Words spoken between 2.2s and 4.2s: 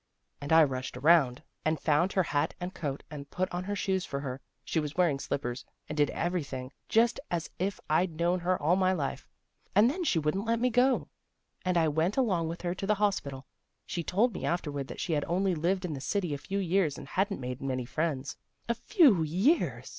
hat and coat and put on her shoes for